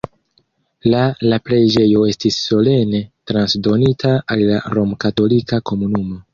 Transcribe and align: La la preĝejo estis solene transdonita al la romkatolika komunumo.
La 0.93 1.01
la 1.31 1.37
preĝejo 1.49 2.01
estis 2.13 2.39
solene 2.47 3.03
transdonita 3.33 4.17
al 4.37 4.45
la 4.51 4.59
romkatolika 4.79 5.65
komunumo. 5.73 6.23